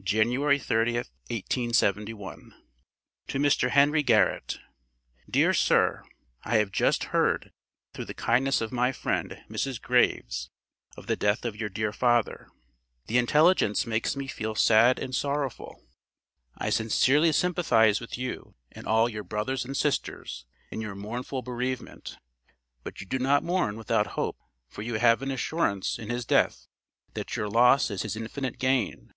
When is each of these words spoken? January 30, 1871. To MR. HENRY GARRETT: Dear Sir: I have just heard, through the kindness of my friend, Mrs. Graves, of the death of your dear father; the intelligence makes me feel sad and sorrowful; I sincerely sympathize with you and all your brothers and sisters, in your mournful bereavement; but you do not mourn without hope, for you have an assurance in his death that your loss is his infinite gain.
January 0.00 0.60
30, 0.60 0.92
1871. 0.94 2.52
To 3.26 3.38
MR. 3.40 3.70
HENRY 3.70 4.04
GARRETT: 4.04 4.60
Dear 5.28 5.52
Sir: 5.52 6.04
I 6.44 6.58
have 6.58 6.70
just 6.70 7.06
heard, 7.10 7.50
through 7.92 8.04
the 8.04 8.14
kindness 8.14 8.60
of 8.60 8.70
my 8.70 8.92
friend, 8.92 9.42
Mrs. 9.50 9.82
Graves, 9.82 10.50
of 10.96 11.08
the 11.08 11.16
death 11.16 11.44
of 11.44 11.56
your 11.56 11.68
dear 11.68 11.92
father; 11.92 12.46
the 13.08 13.18
intelligence 13.18 13.88
makes 13.88 14.14
me 14.14 14.28
feel 14.28 14.54
sad 14.54 15.00
and 15.00 15.16
sorrowful; 15.16 15.84
I 16.56 16.70
sincerely 16.70 17.32
sympathize 17.32 17.98
with 18.00 18.16
you 18.16 18.54
and 18.70 18.86
all 18.86 19.08
your 19.08 19.24
brothers 19.24 19.64
and 19.64 19.76
sisters, 19.76 20.46
in 20.70 20.80
your 20.80 20.94
mournful 20.94 21.42
bereavement; 21.42 22.18
but 22.84 23.00
you 23.00 23.06
do 23.08 23.18
not 23.18 23.42
mourn 23.42 23.76
without 23.76 24.06
hope, 24.14 24.38
for 24.68 24.82
you 24.82 25.00
have 25.00 25.22
an 25.22 25.32
assurance 25.32 25.98
in 25.98 26.08
his 26.08 26.24
death 26.24 26.68
that 27.14 27.34
your 27.34 27.48
loss 27.48 27.90
is 27.90 28.02
his 28.02 28.14
infinite 28.14 28.60
gain. 28.60 29.12